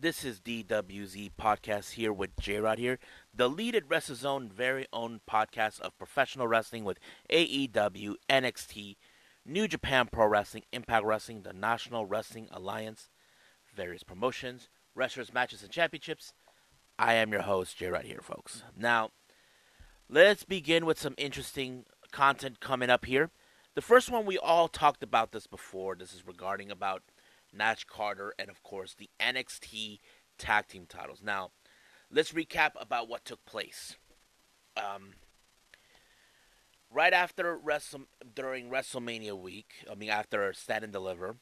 [0.00, 2.98] This is DWZ Podcast here with J Rod here,
[3.34, 6.98] the lead at WrestleZone very own podcast of professional wrestling with
[7.30, 8.96] AEW, NXT,
[9.44, 13.10] New Japan Pro Wrestling, Impact Wrestling, the National Wrestling Alliance,
[13.76, 16.32] various promotions, wrestlers, matches, and championships.
[16.98, 18.62] I am your host, J Rod here, folks.
[18.74, 19.10] Now,
[20.08, 23.28] let's begin with some interesting content coming up here.
[23.74, 25.94] The first one we all talked about this before.
[25.94, 27.02] This is regarding about
[27.52, 29.98] Nash Carter, and of course the NXT
[30.38, 31.20] Tag Team titles.
[31.22, 31.50] Now,
[32.10, 33.96] let's recap about what took place.
[34.76, 35.14] Um,
[36.90, 38.02] right after Wrestle
[38.34, 41.36] during WrestleMania week, I mean after Stand and Deliver,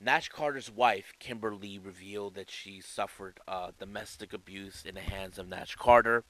[0.00, 5.48] Nash Carter's wife Kimberly revealed that she suffered uh, domestic abuse in the hands of
[5.48, 6.24] Nash Carter.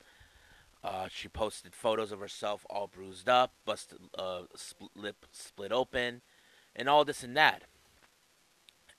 [0.85, 4.43] Uh, she posted photos of herself all bruised up, busted uh,
[4.95, 6.21] lip split open,
[6.77, 7.63] and all this and that.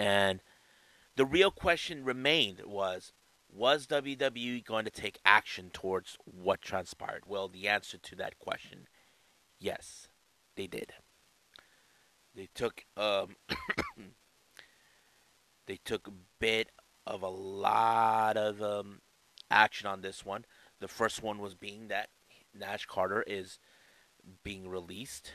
[0.04, 0.42] And
[1.16, 3.14] the real question remained was
[3.50, 7.24] was WWE going to take action towards what transpired?
[7.26, 8.88] Well, the answer to that question,
[9.60, 10.10] yes,
[10.58, 10.92] they did.
[12.36, 13.38] They took um,
[15.68, 16.72] they took a bit
[17.08, 19.00] of a lot of um,
[19.50, 20.44] action on this one.
[20.82, 22.10] The first one was being that
[22.54, 23.58] Nash Carter is
[24.44, 25.32] being released,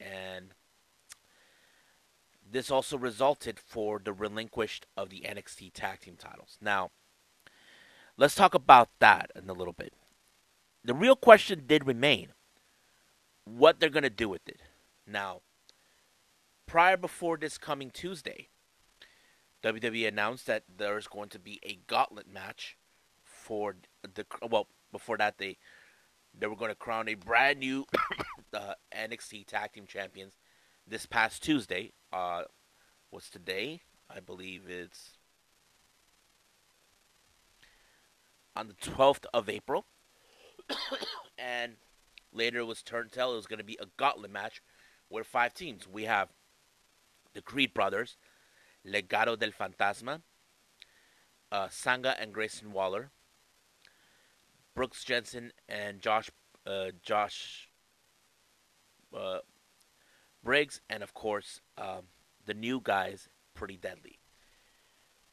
[0.00, 0.54] and
[2.50, 6.58] this also resulted for the relinquished of the NXT tag team titles.
[6.60, 6.90] Now,
[8.16, 9.92] let's talk about that in a little bit.
[10.84, 12.28] The real question did remain
[13.44, 14.60] what they're going to do with it.
[15.06, 15.40] Now,
[16.66, 18.48] prior before this coming Tuesday,
[19.62, 22.76] WWE announced that there's going to be a gauntlet match
[23.24, 25.58] for the well before that they
[26.38, 27.84] they were going to crown a brand new
[28.54, 30.34] uh, NXT tag team champions
[30.86, 31.92] this past Tuesday.
[32.12, 32.42] Uh,
[33.10, 33.80] what's today?
[34.08, 35.18] I believe it's
[38.54, 39.86] on the 12th of April.
[41.38, 41.74] and
[42.32, 44.62] later was turned tell it was going to be a gauntlet match
[45.10, 45.86] with five teams.
[45.86, 46.28] We have
[47.34, 48.16] the Creed brothers,
[48.86, 50.22] Legado del Fantasma,
[51.52, 53.10] uh, Sanga and Grayson Waller,
[54.74, 56.30] Brooks Jensen and Josh
[56.66, 57.68] uh, Josh
[59.16, 59.38] uh,
[60.46, 62.04] Briggs, and of course, um,
[62.46, 64.20] the new guys, Pretty Deadly.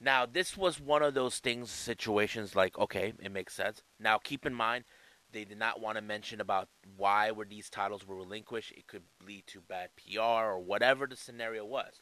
[0.02, 3.84] Now, this was one of those things, situations like, okay, it makes sense.
[4.00, 4.86] Now, keep in mind,
[5.32, 8.72] they did not want to mention about why were these titles were relinquished.
[8.72, 12.02] It could lead to bad PR or whatever the scenario was.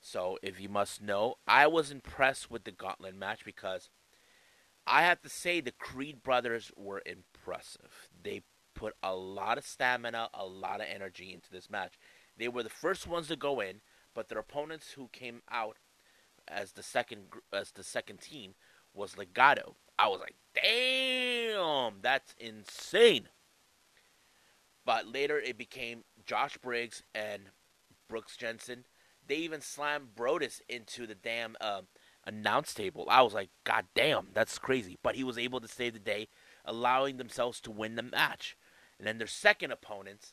[0.00, 3.90] So, if you must know, I was impressed with the Gauntlet match because
[4.86, 8.08] I have to say the Creed brothers were impressive.
[8.22, 8.42] They
[8.74, 11.98] put a lot of stamina, a lot of energy into this match.
[12.38, 13.80] They were the first ones to go in,
[14.14, 15.76] but their opponents who came out
[16.46, 18.54] as the second as the second team
[18.94, 19.74] was Legado.
[19.98, 23.28] I was like, damn, that's insane.
[24.84, 27.50] But later it became Josh Briggs and
[28.08, 28.86] Brooks Jensen.
[29.26, 31.82] They even slammed Brutus into the damn uh,
[32.24, 33.06] announce table.
[33.10, 34.96] I was like, God damn, that's crazy.
[35.02, 36.28] But he was able to save the day,
[36.64, 38.56] allowing themselves to win the match.
[38.98, 40.32] And then their second opponents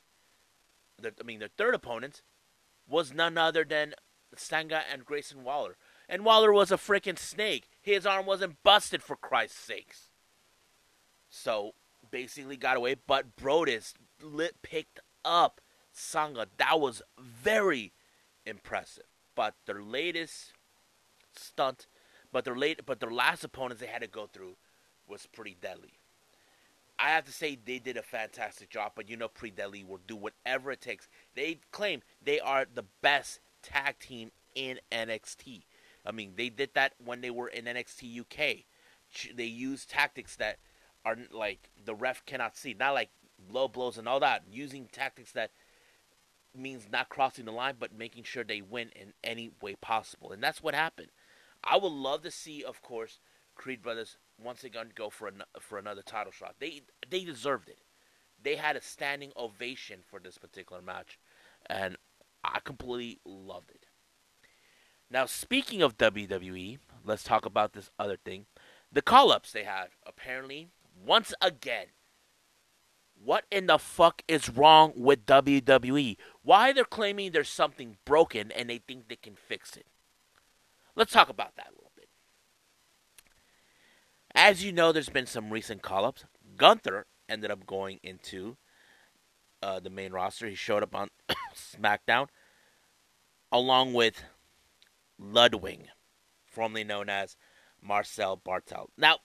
[1.00, 2.22] their, I mean, their third opponent
[2.88, 3.94] was none other than
[4.36, 5.78] Sanga and Grayson Waller.
[6.08, 7.70] And Waller was a freaking snake.
[7.82, 10.10] His arm wasn't busted for Christ's sakes.
[11.30, 11.74] So
[12.12, 15.62] basically got away, but Brutus lit, picked up
[15.92, 16.48] Sanga.
[16.58, 17.94] That was very
[18.46, 19.06] impressive.
[19.36, 20.54] But their latest
[21.34, 21.88] stunt,
[22.32, 24.56] but their late, but their last opponents they had to go through
[25.08, 26.00] was pretty deadly.
[26.98, 30.00] I have to say they did a fantastic job, but you know Pretty Deadly will
[30.08, 31.08] do whatever it takes.
[31.36, 35.64] They claim they are the best tag team in NXT.
[36.06, 38.66] I mean, they did that when they were in NXT UK.
[39.36, 40.58] They use tactics that
[41.04, 43.10] are like the ref cannot see, not like
[43.52, 44.44] low blows and all that.
[44.50, 45.52] Using tactics that
[46.56, 50.42] means not crossing the line, but making sure they win in any way possible, and
[50.42, 51.10] that's what happened.
[51.64, 53.20] I would love to see, of course,
[53.56, 56.56] Creed Brothers once again go for an, for another title shot.
[56.60, 57.80] They they deserved it.
[58.42, 61.20] They had a standing ovation for this particular match,
[61.68, 61.98] and
[62.44, 63.86] I completely loved it.
[65.10, 68.46] Now, speaking of WWE, let's talk about this other thing.
[68.92, 69.90] The call ups they had.
[70.06, 70.70] Apparently,
[71.06, 71.88] once again,
[73.24, 76.18] what in the fuck is wrong with WWE?
[76.44, 79.86] Why they're claiming there's something broken and they think they can fix it?
[80.96, 81.70] Let's talk about that.
[84.36, 86.26] As you know, there's been some recent call ups.
[86.58, 88.58] Gunther ended up going into
[89.64, 90.48] uh, the main roster.
[90.48, 91.10] He showed up on
[91.56, 92.28] SmackDown
[93.52, 94.24] along with
[95.18, 95.88] Ludwig,
[96.46, 97.38] formerly known as
[97.82, 98.88] Marcel Barthel.
[98.98, 99.20] Now,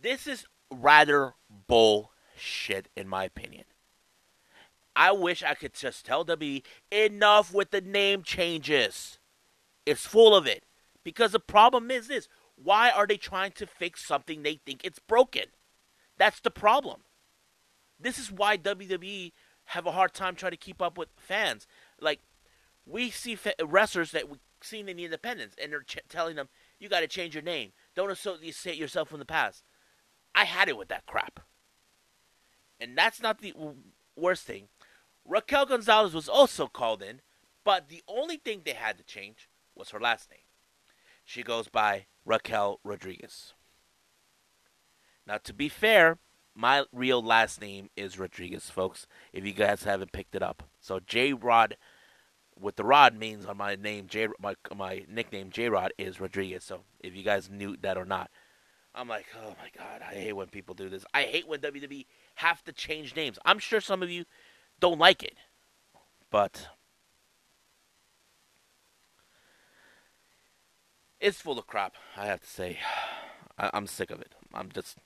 [0.00, 1.34] this is rather
[1.66, 3.64] bullshit, in my opinion.
[4.94, 9.18] I wish I could just tell WWE enough with the name changes.
[9.86, 10.64] It's full of it.
[11.04, 12.28] Because the problem is this
[12.62, 15.46] why are they trying to fix something they think it's broken?
[16.18, 17.02] That's the problem.
[17.98, 19.32] This is why WWE
[19.66, 21.66] have a hard time trying to keep up with fans.
[22.00, 22.20] Like,
[22.84, 26.48] we see wrestlers that we've seen in the independents, and they're ch- telling them,
[26.78, 27.72] you got to change your name.
[27.94, 29.62] Don't associate yourself from the past.
[30.34, 31.40] I had it with that crap.
[32.80, 33.54] And that's not the
[34.16, 34.68] worst thing.
[35.24, 37.20] Raquel Gonzalez was also called in,
[37.64, 40.40] but the only thing they had to change was her last name.
[41.24, 43.54] She goes by Raquel Rodriguez.
[45.26, 46.18] Now, to be fair,
[46.54, 50.64] my real last name is Rodriguez, folks, if you guys haven't picked it up.
[50.80, 51.76] So, J Rod
[52.58, 56.64] with the rod means on my name, J my, my nickname, J Rod, is Rodriguez.
[56.64, 58.30] So, if you guys knew that or not,
[58.94, 61.04] I'm like, oh my God, I hate when people do this.
[61.14, 63.38] I hate when WWE have to change names.
[63.44, 64.24] I'm sure some of you
[64.80, 65.36] don't like it.
[66.30, 66.68] But
[71.22, 72.78] it's full of crap, I have to say.
[73.56, 74.34] I, am sick of it.
[74.52, 74.98] I'm just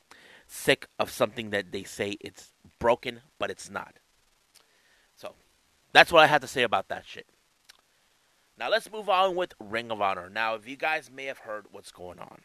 [0.47, 3.97] sick of something that they say it's broken, but it's not.
[5.17, 5.35] So
[5.93, 7.27] that's what I have to say about that shit.
[8.59, 10.31] Now let's move on with Ring of Honor.
[10.31, 12.41] Now, if you guys may have heard what's going on,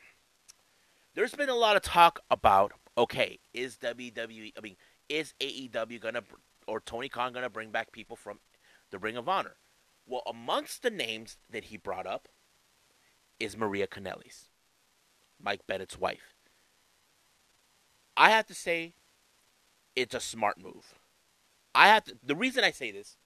[1.16, 4.76] there's been a lot of talk about okay, is WWE, I mean,
[5.08, 6.24] is AEW gonna
[6.68, 8.40] or Tony Khan going to bring back people from
[8.92, 9.56] the Ring of Honor?
[10.06, 12.28] Well, amongst the names that he brought up
[13.42, 14.50] is Maria Kanellis,
[15.42, 16.34] Mike Bennett's wife.
[18.16, 18.94] I have to say,
[19.96, 20.96] it's a smart move.
[21.74, 22.18] I have to.
[22.24, 23.18] The reason I say this,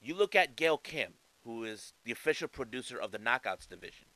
[0.00, 1.14] you look at Gail Kim,
[1.44, 4.06] who is the official producer of the Knockouts division.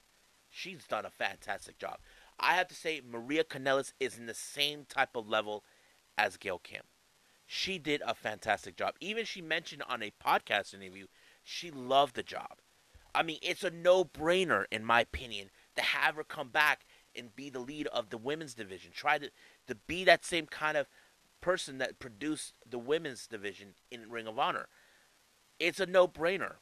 [0.48, 1.98] She's done a fantastic job.
[2.38, 5.64] I have to say, Maria Kanellis is in the same type of level
[6.16, 6.82] as Gail Kim
[7.46, 8.96] she did a fantastic job.
[9.00, 11.06] Even she mentioned on a podcast interview,
[11.44, 12.58] she loved the job.
[13.16, 16.84] I mean, it's a no brainer, in my opinion, to have her come back
[17.16, 18.90] and be the lead of the women's division.
[18.94, 19.30] Try to,
[19.66, 20.86] to be that same kind of
[21.40, 24.68] person that produced the women's division in Ring of Honor.
[25.58, 26.56] It's a no brainer.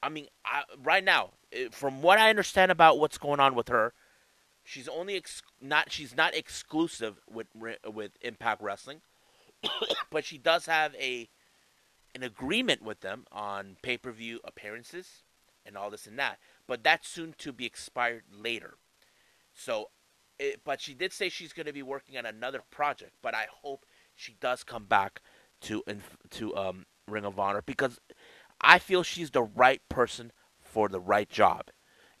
[0.00, 3.68] I mean, I, right now, eh, from what I understand about what's going on with
[3.68, 3.92] her,
[4.62, 7.48] she's only ex- not she's not exclusive with
[7.92, 9.00] with Impact Wrestling.
[10.10, 11.28] but she does have a
[12.14, 15.22] an agreement with them on pay per view appearances
[15.64, 16.38] and all this and that.
[16.66, 18.74] But that's soon to be expired later.
[19.54, 19.90] So,
[20.38, 23.12] it, but she did say she's going to be working on another project.
[23.22, 25.20] But I hope she does come back
[25.62, 25.82] to
[26.30, 27.98] to um, Ring of Honor because
[28.60, 31.66] I feel she's the right person for the right job,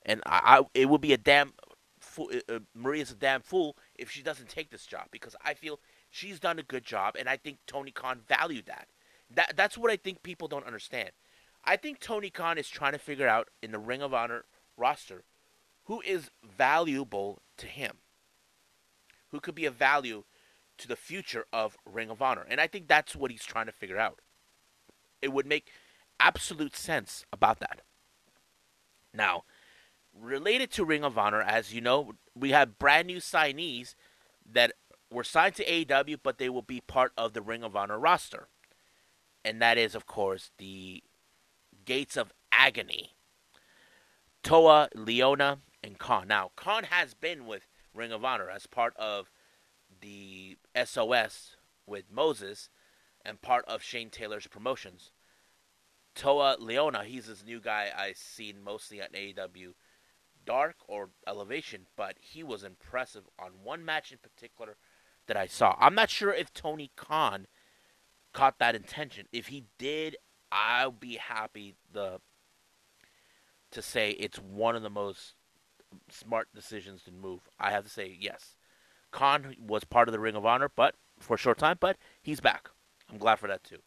[0.04, 1.54] and I, I it would be a damn
[2.00, 2.30] fool.
[2.32, 5.80] Uh, uh Maria's a damn fool if she doesn't take this job because I feel
[6.14, 8.88] She's done a good job, and I think Tony Khan valued that.
[9.30, 11.12] That that's what I think people don't understand.
[11.64, 14.44] I think Tony Khan is trying to figure out in the Ring of Honor
[14.76, 15.24] roster
[15.84, 17.98] who is valuable to him,
[19.30, 20.24] who could be a value
[20.78, 23.72] to the future of Ring of Honor, and I think that's what he's trying to
[23.72, 24.20] figure out.
[25.20, 25.70] It would make
[26.18, 27.82] absolute sense about that.
[29.14, 29.44] Now,
[30.18, 33.94] related to Ring of Honor, as you know, we have brand new signees
[34.50, 34.72] that
[35.10, 38.48] were signed to AEW, but they will be part of the Ring of Honor roster.
[39.44, 41.02] And that is, of course, the
[41.84, 43.14] Gates of Agony.
[44.42, 46.26] Toa, Liona, and Kaun.
[46.28, 49.30] Now, Kaun has been with Ring of Honor as part of
[50.00, 52.68] the SOS with Moses
[53.24, 55.12] and part of Shane Taylor's promotions.
[56.14, 59.74] Toa Liona, he's this new guy I've seen mostly at AEW
[60.44, 64.76] Dark or Elevation, but he was impressive on one match in particular
[65.26, 65.76] that I saw.
[65.78, 67.46] I'm not sure if Tony Khan
[68.32, 69.26] caught that intention.
[69.32, 70.16] If he did,
[70.52, 72.20] I'll be happy the
[73.70, 75.32] to say it's one of the most
[76.10, 77.40] smart decisions to move.
[77.58, 78.56] I have to say yes.
[79.10, 82.40] Kaun was part of the Ring of Honor, but for a short time, but he's
[82.40, 82.68] back.
[83.10, 83.78] I'm glad for that too.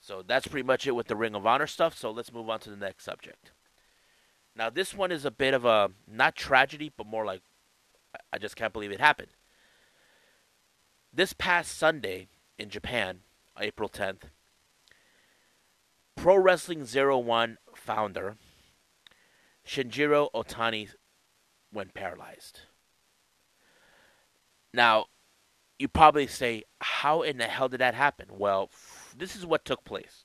[0.00, 1.96] So that's pretty much it with the Ring of Honor stuff.
[1.96, 3.52] So let's move on to the next subject.
[4.54, 7.42] Now this one is a bit of a not tragedy, but more like
[8.32, 9.28] I just can't believe it happened.
[11.12, 13.20] This past Sunday in Japan,
[13.58, 14.24] April 10th,
[16.16, 18.36] Pro Wrestling Zero One founder
[19.66, 20.90] Shinjiro Otani
[21.72, 22.62] went paralyzed.
[24.72, 25.06] Now,
[25.78, 28.28] you probably say, how in the hell did that happen?
[28.30, 28.70] Well,
[29.16, 30.22] this is what took place.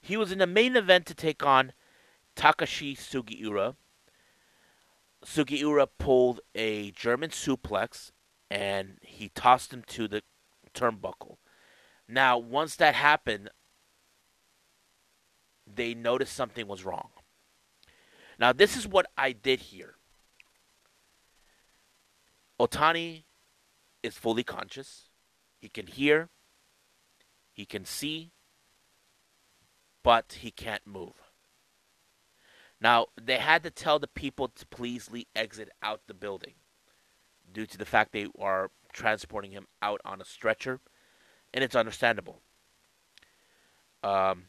[0.00, 1.72] He was in the main event to take on
[2.36, 3.76] Takashi Sugiura.
[5.24, 8.10] Sugiura pulled a German suplex
[8.50, 10.22] and he tossed him to the
[10.74, 11.36] turnbuckle.
[12.08, 13.50] Now, once that happened,
[15.66, 17.08] they noticed something was wrong.
[18.38, 19.94] Now, this is what I did here.
[22.60, 23.24] Otani
[24.02, 25.08] is fully conscious.
[25.60, 26.28] He can hear,
[27.52, 28.32] he can see,
[30.02, 31.14] but he can't move.
[32.80, 36.54] Now, they had to tell the people to please exit out the building
[37.50, 40.80] due to the fact they are transporting him out on a stretcher,
[41.52, 42.40] and it's understandable.
[44.02, 44.44] Um,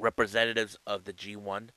[0.00, 1.70] representatives of the G1,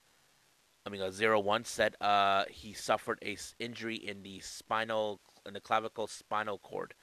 [0.85, 5.53] I mean, a zero one said uh, he suffered a injury in the spinal, in
[5.53, 6.93] the clavicle spinal cord,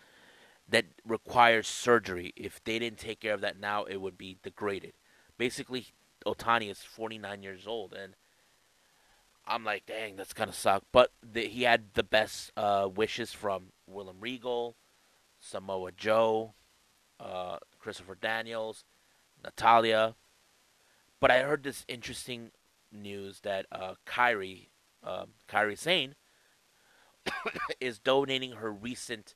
[0.69, 2.33] that requires surgery.
[2.37, 4.93] If they didn't take care of that now, it would be degraded.
[5.39, 5.87] Basically,
[6.27, 8.15] Otani is 49 years old, and
[9.47, 10.85] I'm like, dang, that's gonna suck.
[10.93, 14.77] But the, he had the best uh, wishes from William Regal,
[15.39, 16.53] Samoa Joe,
[17.19, 18.85] uh, Christopher Daniels,
[19.43, 20.17] Natalya.
[21.21, 22.51] But I heard this interesting
[22.91, 24.69] news that uh, Kairi,
[25.05, 26.15] um, Kairi Sane,
[27.81, 29.35] is donating her recent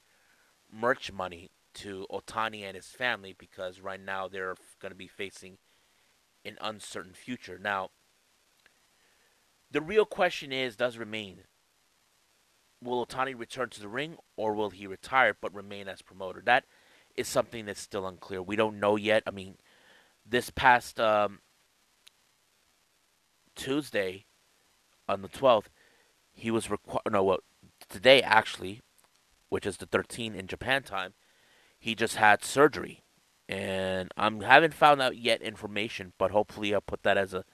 [0.73, 5.59] merch money to Otani and his family because right now they're going to be facing
[6.45, 7.59] an uncertain future.
[7.59, 7.91] Now,
[9.71, 11.41] the real question is does remain
[12.83, 16.43] will Otani return to the ring or will he retire but remain as promoter?
[16.45, 16.65] That
[17.17, 18.43] is something that's still unclear.
[18.43, 19.23] We don't know yet.
[19.27, 19.57] I mean,
[20.27, 21.41] this past um,
[23.55, 24.25] Tuesday
[25.09, 25.67] on the 12th,
[26.33, 27.03] he was required.
[27.11, 27.39] No, well,
[27.89, 28.81] today actually,
[29.49, 31.15] which is the 13th in Japan time,
[31.79, 33.03] he just had surgery.
[33.49, 37.45] And I haven't found out yet information, but hopefully I'll put that as a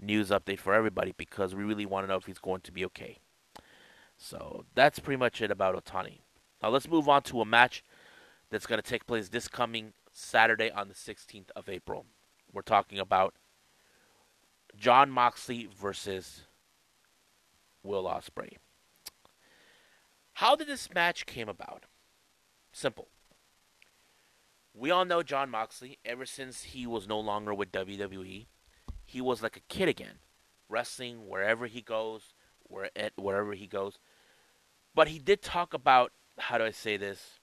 [0.00, 2.84] news update for everybody because we really want to know if he's going to be
[2.86, 3.18] okay.
[4.16, 6.18] So that's pretty much it about Otani.
[6.60, 7.84] Now let's move on to a match
[8.50, 12.06] that's going to take place this coming Saturday on the 16th of April.
[12.52, 13.34] We're talking about
[14.78, 16.42] Jon Moxley versus
[17.82, 18.56] Will Ospreay.
[20.34, 21.84] How did this match came about?
[22.72, 23.08] Simple.
[24.72, 28.46] We all know Jon Moxley ever since he was no longer with WWE
[29.08, 30.18] he was like a kid again,
[30.68, 33.98] wrestling wherever he goes, where wherever he goes.
[34.94, 37.40] But he did talk about how do I say this?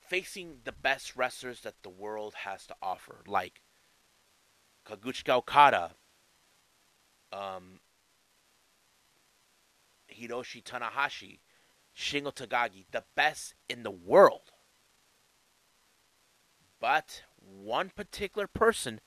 [0.00, 3.60] Facing the best wrestlers that the world has to offer, like
[4.86, 5.92] Kazuchika Okada,
[7.32, 7.80] um,
[10.12, 11.38] Hiroshi Tanahashi,
[11.96, 14.52] Shingo Takagi, the best in the world.
[16.80, 19.00] But one particular person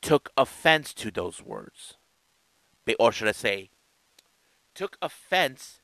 [0.00, 1.96] took offense to those words.
[2.98, 3.70] Or should I say,
[4.74, 5.80] took offense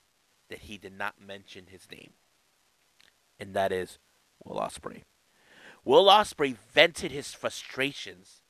[0.48, 2.12] that he did not mention his name.
[3.38, 3.98] And that is
[4.44, 5.02] Will Ospreay.
[5.84, 8.42] Will Ospreay vented his frustrations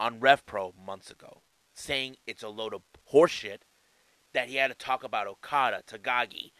[0.00, 1.42] on RevPro months ago,
[1.74, 3.58] saying it's a load of horseshit
[4.32, 6.52] that he had to talk about Okada, Takagi,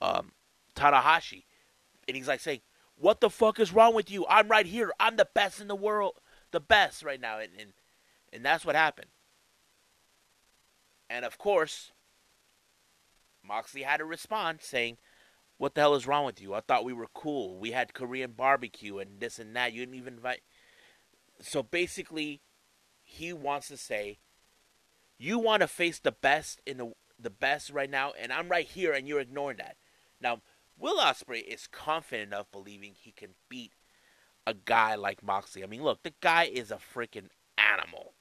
[0.00, 0.32] um,
[0.74, 1.44] Tanahashi.
[2.08, 2.62] And he's like saying,
[2.96, 4.24] what the fuck is wrong with you?
[4.28, 4.92] I'm right here.
[4.98, 6.14] I'm the best in the world,
[6.50, 7.72] the best right now, and and,
[8.32, 9.10] and that's what happened.
[11.10, 11.92] And of course,
[13.44, 14.96] Moxley had to respond saying,
[15.58, 16.54] "What the hell is wrong with you?
[16.54, 17.58] I thought we were cool.
[17.58, 19.74] We had Korean barbecue and this and that.
[19.74, 20.40] You didn't even invite."
[21.42, 22.40] So basically,
[23.06, 24.18] he wants to say,
[25.16, 28.66] "You want to face the best in the the best right now, and I'm right
[28.66, 29.76] here, and you're ignoring that."
[30.20, 30.42] Now,
[30.76, 33.72] Will Ospreay is confident enough believing he can beat
[34.46, 35.62] a guy like Moxley.
[35.62, 38.12] I mean, look, the guy is a freaking animal.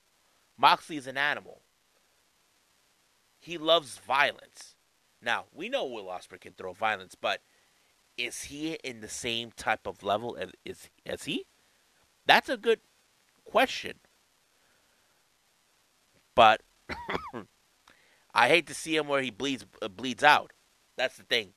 [0.57, 1.61] Moxley is an animal.
[3.39, 4.75] He loves violence.
[5.21, 7.41] Now, we know Will Ospreay can throw violence, but
[8.17, 11.45] is he in the same type of level as is as he?
[12.25, 12.79] That's a good
[13.43, 13.99] question.
[16.35, 16.61] But
[18.33, 20.51] I hate to see him where he bleeds uh, bleeds out.
[20.97, 21.53] That's the thing.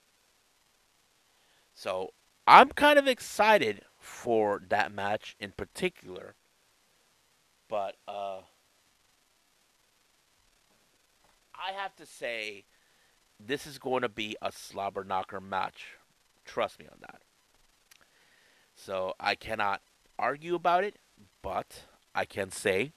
[1.74, 2.12] So
[2.46, 6.34] I'm kind of excited for that match in particular.
[7.68, 8.40] But uh,
[11.54, 12.64] I have to say,
[13.38, 15.96] this is going to be a slobber knocker match.
[16.44, 17.22] Trust me on that.
[18.74, 19.82] So I cannot
[20.18, 20.98] argue about it,
[21.42, 21.82] but
[22.14, 22.92] I can say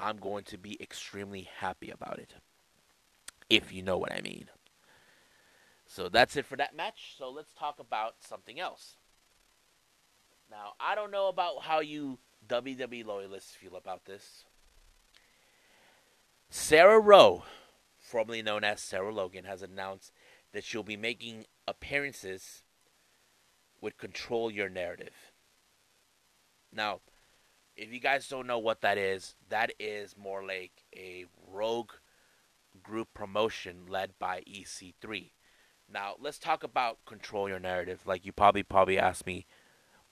[0.00, 2.34] I'm going to be extremely happy about it.
[3.48, 4.46] If you know what I mean.
[5.86, 7.14] So that's it for that match.
[7.18, 8.96] So let's talk about something else.
[10.50, 14.44] Now, I don't know about how you WWE loyalists feel about this.
[16.48, 17.44] Sarah Rowe,
[17.98, 20.12] formerly known as Sarah Logan, has announced
[20.52, 22.62] that she'll be making appearances
[23.80, 25.32] with Control Your Narrative.
[26.72, 27.00] Now,
[27.80, 31.92] if you guys don't know what that is, that is more like a rogue
[32.82, 35.30] group promotion led by EC3.
[35.90, 38.02] Now, let's talk about Control Your Narrative.
[38.04, 39.46] Like you probably probably asked me,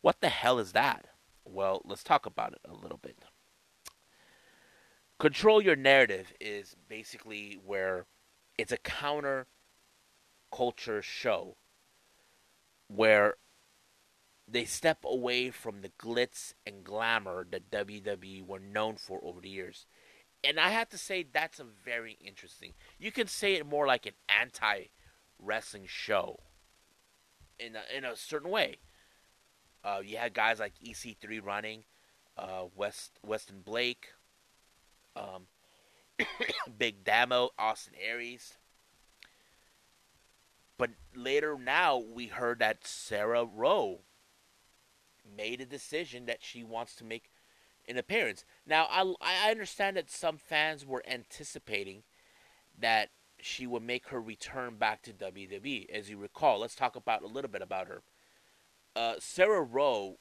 [0.00, 1.08] what the hell is that?
[1.44, 3.18] Well, let's talk about it a little bit.
[5.18, 8.06] Control Your Narrative is basically where
[8.56, 9.46] it's a counter
[10.50, 11.56] culture show
[12.86, 13.34] where
[14.50, 19.48] they step away from the glitz and glamour that WWE were known for over the
[19.48, 19.86] years.
[20.42, 22.72] And I have to say that's a very interesting.
[22.98, 24.84] You can say it more like an anti
[25.38, 26.40] wrestling show
[27.58, 28.76] in a, in a certain way.
[29.84, 31.84] Uh, you had guys like EC3 running,
[32.36, 34.08] uh, West Weston Blake,
[35.14, 35.46] um,
[36.78, 38.54] Big Damo, Austin Aries.
[40.78, 44.02] But later now we heard that Sarah Rowe
[45.36, 47.30] made a decision that she wants to make
[47.88, 48.44] an appearance.
[48.66, 52.02] Now I I understand that some fans were anticipating
[52.78, 55.88] that she would make her return back to WWE.
[55.90, 58.02] As you recall, let's talk about a little bit about her.
[58.96, 60.18] Uh, Sarah Rowe,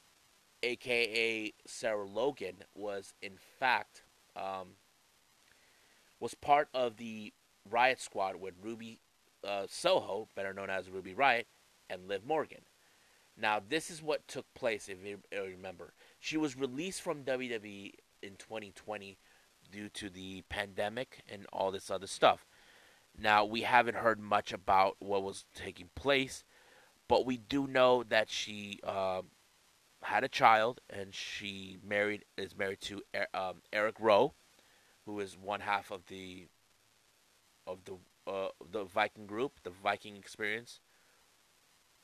[0.62, 4.02] aka Sarah Logan, was in fact
[4.36, 4.76] um,
[6.20, 7.32] was part of the
[7.68, 9.00] Riot Squad with Ruby
[9.44, 11.46] uh, Soho, better known as Ruby Riott,
[11.90, 12.62] and Liv Morgan.
[13.40, 15.92] Now, this is what took place, if you remember.
[16.18, 17.92] She was released from WWE
[18.22, 19.16] in 2020
[19.70, 22.46] due to the pandemic and all this other stuff.
[23.16, 26.44] Now, we haven't heard much about what was taking place,
[27.06, 29.26] but we do know that she um,
[30.02, 33.02] had a child and she married is married to
[33.34, 34.34] um, Erik Rowe,
[35.04, 36.46] who is one half of the
[37.66, 37.96] of the
[38.30, 40.80] uh, the Viking group, the Viking experience,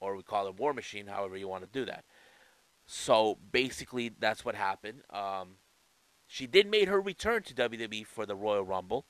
[0.01, 2.05] or we call it War Machine, however you want to do that.
[2.87, 5.03] So basically, that's what happened.
[5.11, 5.57] Um,
[6.27, 9.07] she did make her return to WWE for the Royal Rumble,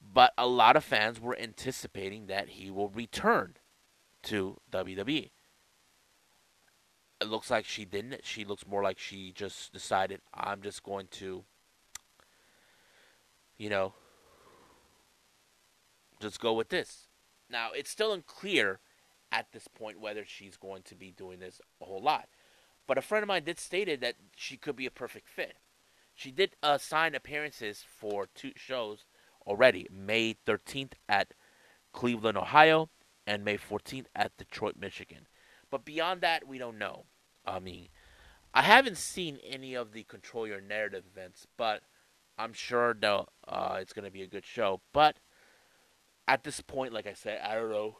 [0.00, 3.54] but a lot of fans were anticipating that he will return
[4.24, 5.30] to WWE.
[7.20, 8.24] It looks like she didn't.
[8.24, 11.44] She looks more like she just decided, I'm just going to,
[13.56, 13.94] you know,
[16.20, 17.08] just go with this.
[17.50, 18.78] Now, it's still unclear
[19.30, 22.28] at this point whether she's going to be doing this a whole lot.
[22.86, 25.58] But a friend of mine did stated that she could be a perfect fit.
[26.14, 29.04] She did uh, sign appearances for two shows
[29.46, 29.86] already.
[29.92, 31.34] May 13th at
[31.92, 32.90] Cleveland, Ohio,
[33.26, 35.28] and May 14th at Detroit, Michigan.
[35.70, 37.04] But beyond that, we don't know.
[37.46, 37.88] I mean,
[38.54, 41.82] I haven't seen any of the Control Your Narrative events, but
[42.38, 44.80] I'm sure uh, it's going to be a good show.
[44.92, 45.18] But
[46.26, 47.98] at this point, like I said, I don't know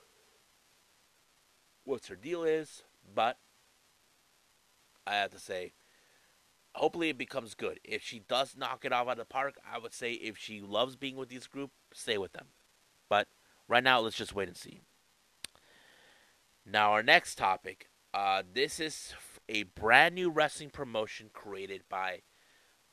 [1.89, 2.83] what her deal is,
[3.15, 3.39] but
[5.07, 5.73] I have to say,
[6.75, 7.81] hopefully it becomes good.
[7.83, 10.97] If she does knock it off of the park, I would say if she loves
[10.97, 12.49] being with this group, stay with them.
[13.09, 13.29] But
[13.67, 14.81] right now, let's just wait and see.
[16.65, 17.89] Now, our next topic.
[18.13, 19.15] Uh, this is
[19.49, 22.23] a brand new wrestling promotion created by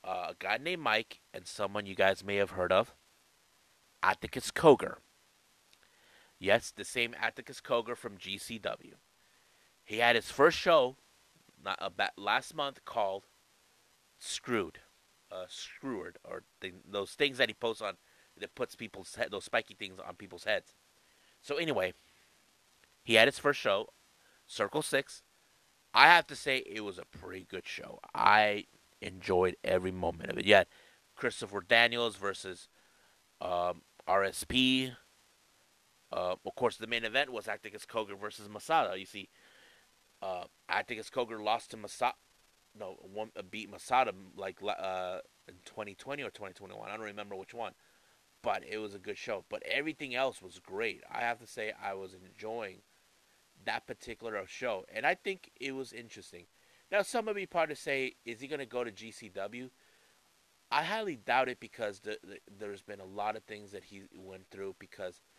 [0.03, 2.93] uh, a guy named Mike and someone you guys may have heard of,
[4.03, 4.97] I think it's Cogar.
[6.39, 8.95] Yes, the same Atticus Cogar from GCW.
[9.84, 10.98] He had his first show
[11.63, 13.26] not, uh, last month called
[14.19, 14.80] Screwed,
[15.32, 17.98] uh, Screwed, or th- those things that he posts on
[18.38, 20.74] that puts people's head, those spiky things on people's heads.
[21.41, 21.93] So anyway,
[23.04, 23.89] he had his first show,
[24.45, 25.24] Circle Six.
[25.93, 28.00] I have to say it was a pretty good show.
[28.13, 28.65] I
[29.02, 30.45] enjoyed every moment of it.
[30.45, 30.65] Yeah,
[31.15, 32.67] Christopher Daniels versus
[33.39, 34.95] um, RSP.
[36.15, 38.97] Uh, of course, the main event was Atticus Cogar versus Masada.
[38.97, 39.28] You see,
[40.21, 42.15] uh, Atticus Cogar lost to Masada.
[42.78, 46.89] No, one, uh, beat Masada like uh, in 2020 or 2021.
[46.89, 47.73] I don't remember which one,
[48.41, 49.43] but it was a good show.
[49.49, 51.04] But everything else was great.
[51.12, 52.78] I have to say, I was enjoying
[53.65, 56.45] that particular show, and I think it was interesting.
[56.91, 59.69] Now, some of me probably say, is he going to go to GCW?
[60.71, 64.04] I highly doubt it because the, the, there's been a lot of things that he
[64.15, 65.19] went through because–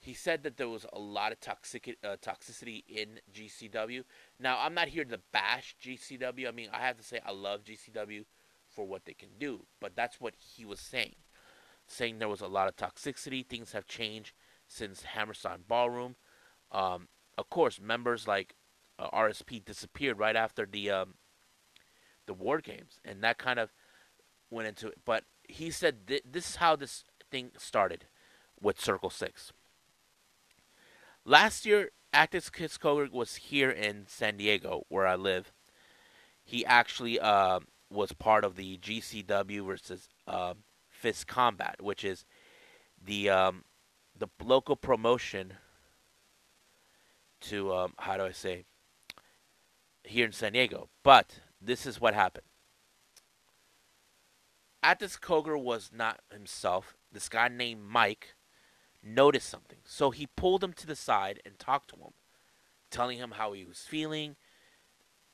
[0.00, 4.04] he said that there was a lot of toxic uh, toxicity in GCW.
[4.38, 6.48] Now, I'm not here to bash GCW.
[6.48, 8.24] I mean, I have to say I love GCW
[8.68, 11.16] for what they can do, but that's what he was saying.
[11.86, 14.34] Saying there was a lot of toxicity, things have changed
[14.68, 16.16] since Hammerstein Ballroom.
[16.70, 18.54] Um, of course, members like
[18.98, 21.14] uh, RSP disappeared right after the um,
[22.26, 23.72] the War Games, and that kind of
[24.50, 24.98] went into it.
[25.04, 28.04] But he said th- this is how this thing started
[28.60, 29.52] with Circle Six.
[31.28, 35.52] Last year, Atticus Cogar was here in San Diego, where I live.
[36.42, 37.60] He actually uh,
[37.90, 40.54] was part of the GCW versus uh,
[40.88, 42.24] Fist Combat, which is
[43.04, 43.64] the um,
[44.18, 45.52] the local promotion
[47.42, 48.64] to um, how do I say
[50.04, 50.88] here in San Diego.
[51.02, 52.46] But this is what happened.
[54.82, 56.96] Atticus Cogar was not himself.
[57.12, 58.34] This guy named Mike
[59.02, 59.78] noticed something.
[59.84, 62.12] So he pulled him to the side and talked to him,
[62.90, 64.36] telling him how he was feeling.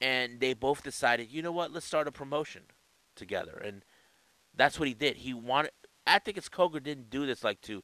[0.00, 2.62] And they both decided, you know what, let's start a promotion
[3.14, 3.60] together.
[3.64, 3.84] And
[4.54, 5.18] that's what he did.
[5.18, 5.72] He wanted.
[6.06, 7.82] I think it's Cogar didn't do this like to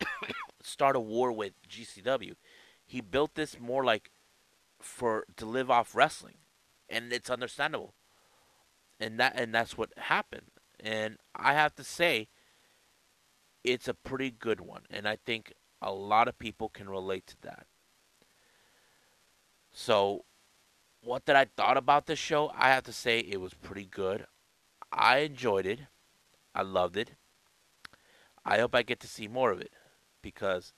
[0.62, 2.34] start a war with GCW.
[2.86, 4.10] He built this more like
[4.80, 6.36] for to live off wrestling,
[6.88, 7.94] and it's understandable.
[9.00, 10.50] And that and that's what happened.
[10.80, 12.28] And I have to say,
[13.68, 15.52] it's a pretty good one, and I think
[15.82, 17.66] a lot of people can relate to that.
[19.70, 20.24] So,
[21.02, 22.50] what did I thought about this show?
[22.56, 24.26] I have to say it was pretty good.
[24.90, 25.80] I enjoyed it.
[26.54, 27.12] I loved it.
[28.42, 29.72] I hope I get to see more of it
[30.22, 30.72] because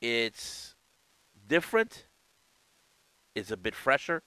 [0.00, 0.74] it's
[1.46, 2.06] different.
[3.36, 4.24] It's a bit fresher.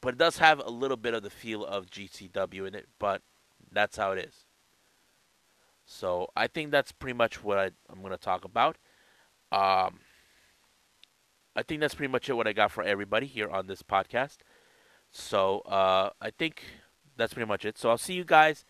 [0.00, 3.20] But it does have a little bit of the feel of GCW in it, but
[3.70, 4.46] that's how it is.
[5.92, 8.76] So I think that's pretty much what I, am going to talk about.
[9.50, 9.98] Um,
[11.56, 14.38] I think that's pretty much it what I got for everybody here on this podcast.
[15.10, 16.62] So uh, I think
[17.16, 17.76] that's pretty much it.
[17.76, 18.64] So I'll see you guys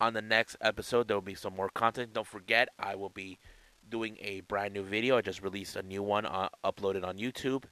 [0.00, 1.08] on the next episode.
[1.08, 2.14] There will be some more content.
[2.14, 3.40] Don't forget, I will be
[3.88, 5.16] doing a brand new video.
[5.16, 7.64] I just released a new one uh, uploaded on YouTube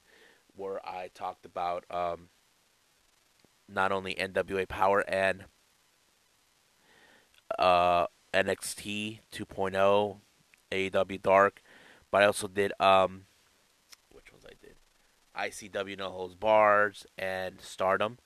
[0.57, 2.31] where I talked about um,
[3.69, 5.45] not only NWA Power and
[7.57, 10.17] uh, NXT 2.0,
[10.71, 11.63] AEW Dark,
[12.11, 13.25] but I also did um,
[14.13, 14.77] which ones I did,
[15.37, 18.19] ICW No Holds Bars and Stardom.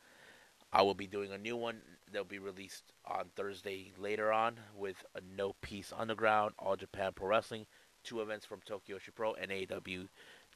[0.72, 5.04] I will be doing a new one that'll be released on Thursday later on with
[5.14, 7.66] a No Peace Underground, All Japan Pro Wrestling,
[8.02, 10.08] two events from Tokyo Pro and AEW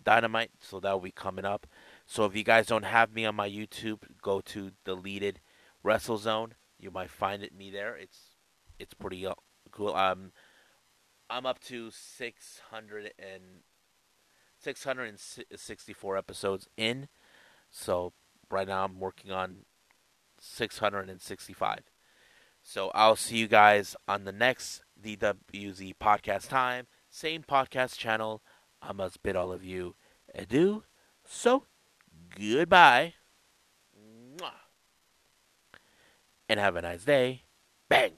[0.05, 0.51] Dynamite.
[0.61, 1.67] So that will be coming up.
[2.07, 5.41] So if you guys don't have me on my YouTube, go to deleted
[5.83, 6.55] Wrestle Zone.
[6.79, 7.97] You might find it me there.
[7.97, 8.38] It's
[8.79, 9.35] it's pretty uh,
[9.71, 9.95] cool.
[9.95, 10.33] Um,
[11.31, 13.63] I'm up to 600 and
[14.59, 17.09] 664 episodes in.
[17.71, 18.13] So
[18.51, 19.67] right now I'm working on
[20.41, 21.79] 665.
[22.63, 26.87] So I'll see you guys on the next DWZ podcast time.
[27.11, 28.43] Same podcast channel.
[28.83, 29.95] I must bid all of you
[30.35, 30.85] adieu.
[31.25, 31.65] So
[32.39, 33.15] goodbye.
[36.49, 37.43] And have a nice day.
[37.89, 38.13] Bang.